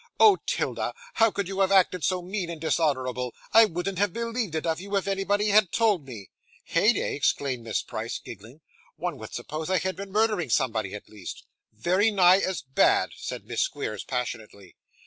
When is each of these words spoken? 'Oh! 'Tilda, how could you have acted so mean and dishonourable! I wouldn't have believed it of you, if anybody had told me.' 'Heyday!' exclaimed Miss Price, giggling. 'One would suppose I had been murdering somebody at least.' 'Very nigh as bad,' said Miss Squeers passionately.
'Oh! 0.19 0.37
'Tilda, 0.47 0.95
how 1.21 1.29
could 1.29 1.47
you 1.47 1.59
have 1.59 1.71
acted 1.71 2.03
so 2.03 2.23
mean 2.23 2.49
and 2.49 2.59
dishonourable! 2.59 3.35
I 3.53 3.65
wouldn't 3.65 3.99
have 3.99 4.11
believed 4.13 4.55
it 4.55 4.65
of 4.65 4.81
you, 4.81 4.95
if 4.97 5.07
anybody 5.07 5.49
had 5.49 5.71
told 5.71 6.07
me.' 6.07 6.31
'Heyday!' 6.63 7.13
exclaimed 7.15 7.63
Miss 7.63 7.83
Price, 7.83 8.17
giggling. 8.17 8.61
'One 8.95 9.19
would 9.19 9.35
suppose 9.35 9.69
I 9.69 9.77
had 9.77 9.95
been 9.95 10.11
murdering 10.11 10.49
somebody 10.49 10.95
at 10.95 11.07
least.' 11.07 11.43
'Very 11.71 12.09
nigh 12.09 12.39
as 12.39 12.63
bad,' 12.63 13.11
said 13.15 13.45
Miss 13.45 13.61
Squeers 13.61 14.03
passionately. 14.03 14.75